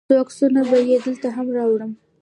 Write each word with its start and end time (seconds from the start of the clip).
څو 0.09 0.13
عکسونه 0.23 0.61
به 0.69 0.77
یې 0.89 0.97
دلته 1.05 1.27
هم 1.35 1.47
راوړم. 1.57 1.91